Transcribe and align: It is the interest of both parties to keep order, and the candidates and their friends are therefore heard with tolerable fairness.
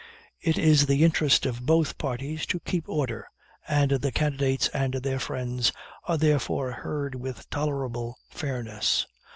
It 0.41 0.57
is 0.57 0.87
the 0.87 1.03
interest 1.03 1.45
of 1.45 1.63
both 1.67 1.99
parties 1.99 2.47
to 2.47 2.59
keep 2.59 2.89
order, 2.89 3.27
and 3.67 3.91
the 3.91 4.11
candidates 4.11 4.67
and 4.69 4.95
their 4.95 5.19
friends 5.19 5.71
are 6.05 6.17
therefore 6.17 6.71
heard 6.71 7.13
with 7.13 7.47
tolerable 7.51 8.17
fairness. 8.31 9.05